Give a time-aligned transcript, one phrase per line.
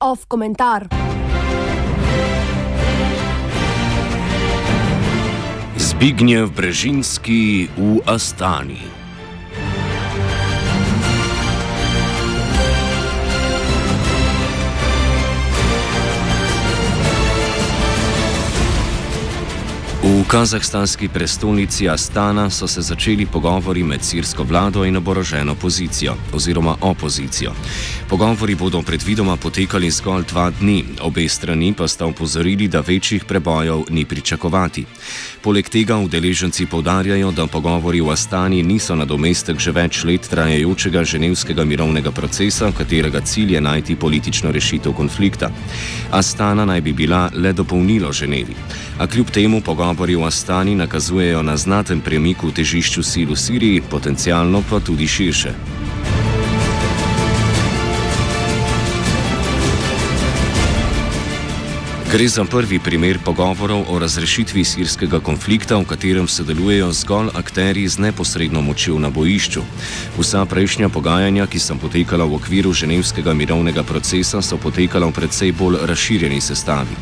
[0.00, 0.88] Off komentar.
[5.76, 8.97] Zbigniew Brežinski v Astani.
[20.28, 27.52] Kazahstanski prestolnici Astana so se začeli pogovori med sirsko vlado in oboroženo opozicijo oziroma opozicijo.
[28.08, 33.84] Pogovori bodo predvidoma potekali zgolj dva dni, obe strani pa sta upozorili, da večjih prebojev
[33.90, 34.84] ni pričakovati.
[35.42, 41.64] Poleg tega udeleženci povdarjajo, da pogovori v Astani niso nadomestek že več let trajajočega ženevskega
[41.64, 45.50] mirovnega procesa, katerega cilj je najti politično rešitev konflikta.
[46.10, 48.54] Astana naj bi bila le dopolnilo Ženevi.
[48.98, 53.82] A kljub temu pogovori v Astani nakazujejo na znaten premik v težišču sil v Siriji,
[53.90, 55.77] potencialno pa tudi širše.
[62.12, 68.00] Gre za prvi primer pogovorov o razrešitvi sirskega konflikta, v katerem sodelujejo zgolj akteri z
[68.00, 69.60] neposredno močjo na bojišču.
[70.16, 75.52] Vsa prejšnja pogajanja, ki so potekala v okviru ženevskega mirovnega procesa, so potekala v precej
[75.52, 76.96] bolj razširjeni sestavi.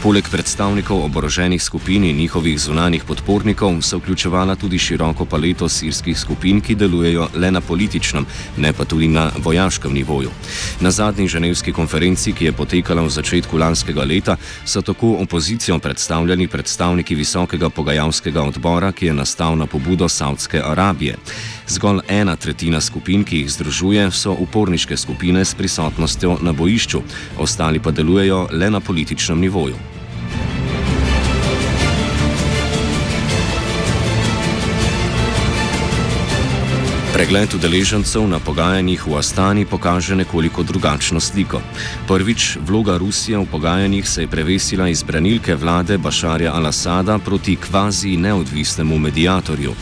[0.00, 6.60] Poleg predstavnikov oboroženih skupin in njihovih zunanih podpornikov so vključevala tudi široko paleto sirskih skupin,
[6.64, 8.24] ki delujejo le na političnem,
[8.56, 10.30] ne pa tudi na vojaškem nivoju.
[10.80, 16.48] Na zadnji ženevski konferenci, ki je potekala v začetku lanskega leta, so tako opozicijo predstavljali
[16.48, 21.16] predstavniki visokega pogajalskega odbora, ki je nastal na pobudo Saudske Arabije.
[21.68, 27.02] Zgolj ena tretjina skupin, ki jih združuje, so uporniške skupine s prisotnostjo na bojišču,
[27.38, 29.95] ostali pa delujejo le na političnem nivoju.
[37.16, 41.64] Pregled udeležencev na pogajanjih v Astani kaže nekoliko drugačno sliko.
[42.04, 48.16] Prvič, vloga Rusije v pogajanjih se je prevesila iz branilke vlade Bašarja al-Assada proti kvazi
[48.16, 49.72] neodvisnemu medijatorju.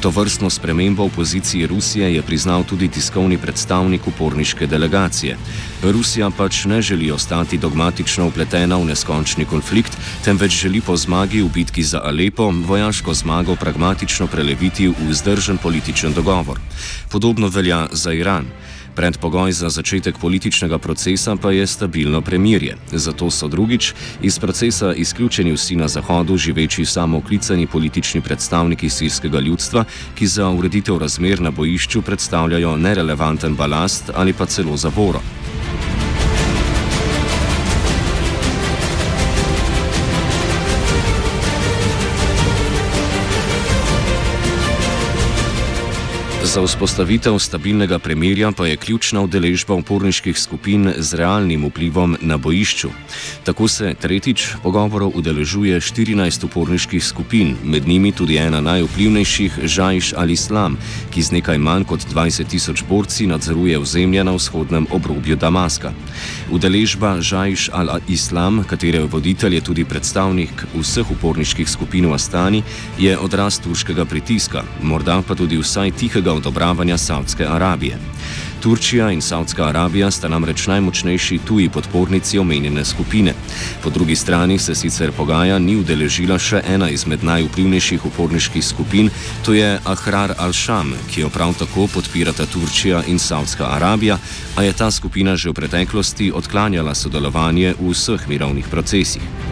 [0.00, 5.36] To vrstno spremembo v poziciji Rusije je priznal tudi tiskovni predstavnik uporniške delegacije.
[5.82, 11.48] Rusija pač ne želi ostati dogmatično upletena v neskončni konflikt, temveč želi po zmagi v
[11.48, 16.60] bitki za Alepo vojaško zmago pragmatično preleviti v vzdržen političen dogovor.
[17.08, 18.46] Podobno velja za Iran.
[18.94, 22.76] Predpogoj za začetek političnega procesa pa je stabilno premirje.
[22.92, 29.84] Zato so drugič iz procesa izključeni vsi na Zahodu živeči samooklicani politični predstavniki sirskega ljudstva,
[30.14, 35.20] ki za ureditev razmer na bojišču predstavljajo nerelevanten balast ali pa celo zavoro.
[46.42, 52.88] Za vzpostavitev stabilnega premirja pa je ključna udeležba uporniških skupin z realnim vplivom na bojišču.
[53.44, 60.76] Tako se tretjič pogovorov udeležuje 14 uporniških skupin, med njimi tudi ena najvplivnejših, Žajš al-Islam,
[61.10, 65.92] ki z nekaj manj kot 20 tisoč borci nadzoruje ozemlje na vzhodnem obrobju Damaska.
[66.50, 72.62] Udeležba Žajš al-Islam, katere voditelj je tudi predstavnik vseh uporniških skupin v Astani,
[72.98, 77.98] je odraz turškega pritiska, morda pa tudi vsaj tihega odobravanja Saudske Arabije.
[78.62, 83.34] Turčija in Saudska Arabija sta namreč najmočnejši tuji podpornici omenjene skupine.
[83.82, 89.10] Po drugi strani se sicer pogaja ni udeležila še ena izmed najvplivnejših uporniških skupin,
[89.44, 94.18] to je Ahrar al-Sham, ki jo prav tako podpirata Turčija in Saudska Arabija,
[94.56, 99.51] a je ta skupina že v preteklosti odklanjala sodelovanje v vseh mirovnih procesih.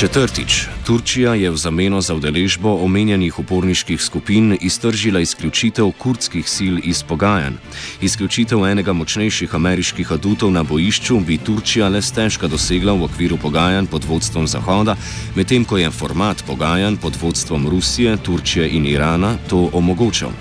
[0.00, 7.02] Četrtič, Turčija je v zameno za udeležbo omenjenih uporniških skupin iztržila izključitev kurdskih sil iz
[7.02, 7.60] pogajanj.
[8.00, 13.86] Izključitev enega močnejših ameriških adutov na bojišču bi Turčija le stežka dosegla v okviru pogajanj
[13.92, 14.96] pod vodstvom Zahoda,
[15.36, 20.32] medtem ko je format pogajanj pod vodstvom Rusije, Turčije in Irana to omogočal.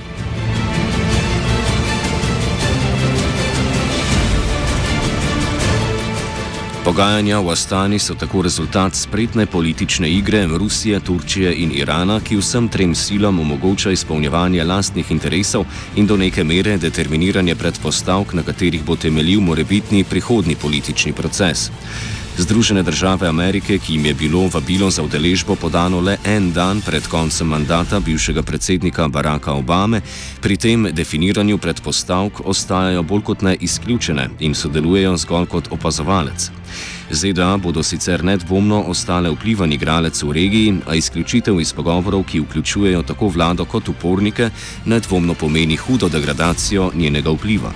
[6.89, 12.65] Pogajanja v Astani so tako rezultat spretne politične igre Rusije, Turčije in Irana, ki vsem
[12.68, 15.65] trem silam omogoča izpolnjevanje lastnih interesov
[15.95, 21.69] in do neke mere determiniranje predpostavk, na katerih bo temeljil morebitni prihodni politični proces.
[22.38, 27.08] Združene države Amerike, ki jim je bilo vabilo za udeležbo podano le en dan pred
[27.08, 30.02] koncem mandata bivšega predsednika Baracka Obame,
[30.42, 36.52] pri tem definiranju predpostavk ostajajo bolj kot ne izključene in sodelujejo zgolj kot opazovalec.
[37.12, 43.04] ZDA bodo sicer nedvomno ostale vplivan igralec v regiji, a izključitev iz pogovorov, ki vključujejo
[43.04, 44.50] tako vlado kot upornike,
[44.86, 47.74] nedvomno pomeni hudo degradacijo njenega vpliva.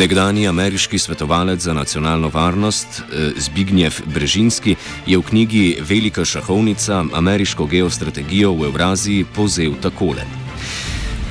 [0.00, 4.76] Nekdani ameriški svetovalec za nacionalno varnost eh, Zbignjev Brežinski
[5.06, 10.24] je v knjigi Velika šahovnica ameriško geostrategijo v Evraziji povzel takole.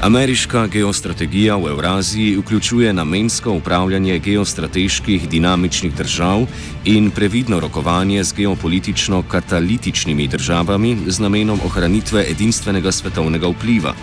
[0.01, 6.45] Ameriška geostrategija v Evraziji vključuje namensko upravljanje geostrateških dinamičnih držav
[6.86, 13.94] in previdno rokovanje z geopolitično katalitičnimi državami z namenom ohranitve edinstvenega svetovnega vpliva.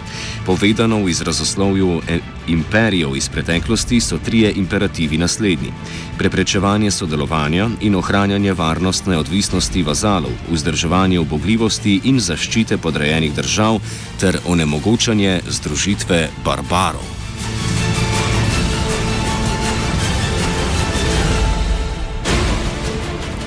[0.46, 2.02] Povedano v izrazoslovju
[2.48, 5.72] imperijev iz preteklosti so trije imperativi naslednji:
[6.18, 13.78] preprečevanje sodelovanja in ohranjanje varnostne odvisnosti vazalov, vzdrževanje obogljivosti in zaščite podrejenih držav
[14.20, 17.25] ter onemogočanje združitve barbarov.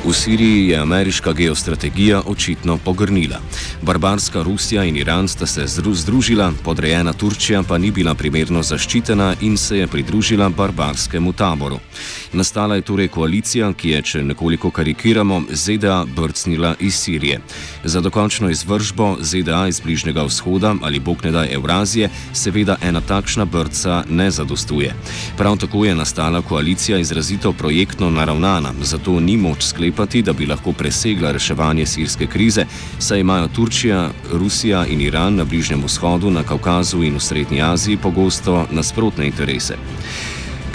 [0.05, 3.39] V Siriji je ameriška geostrategija očitno pogrnila.
[3.81, 9.57] Barbarska Rusija in Iran sta se združila, podrejena Turčija pa ni bila primerno zaščitena in
[9.57, 11.79] se je pridružila barbarskemu taboru.
[12.33, 17.41] Nastala je torej koalicija, ki je, če nekoliko karikiramo, ZDA brcnila iz Sirije.
[17.83, 23.45] Za dokončno izvržbo ZDA iz Bližnjega vzhoda ali bog ne daj Evrazije, seveda ena takšna
[23.45, 24.95] brca ne zadostuje.
[25.37, 30.45] Prav tako je nastala koalicija izrazito projektno naravnana, zato ni moč sklepati sklepati, da bi
[30.45, 32.65] lahko presegla reševanje sirske krize,
[32.99, 37.97] saj imajo Turčija, Rusija in Iran na Bližnjem vzhodu, na Kaukazu in v Srednji Aziji
[37.97, 39.77] pogosto nasprotne interese.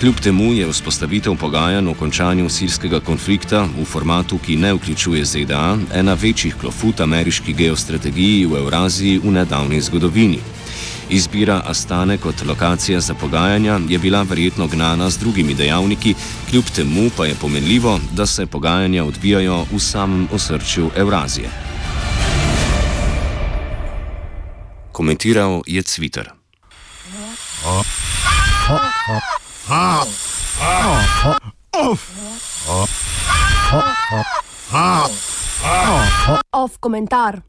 [0.00, 5.78] Kljub temu je vzpostavitev pogajanj o končanju sirskega konflikta v formatu, ki ne vključuje ZDA,
[5.94, 10.38] ena večjih klofut ameriški geostrategiji v Evraziji v nedavni zgodovini.
[11.10, 16.14] Izbira Astane kot lokacija za pogajanja je bila verjetno gnana z drugimi dejavniki,
[16.50, 21.50] kljub temu pa je pomenljivo, da se pogajanja odvijajo v samem osrčju Evrazije.
[24.92, 26.30] Komentiral je Cviter.
[36.52, 37.44] Off komentar.